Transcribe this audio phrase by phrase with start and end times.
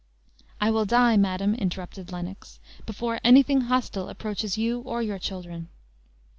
[0.59, 5.69] "I will die, madam," interrupted Lennox, "before anything hostile approaches you or your children."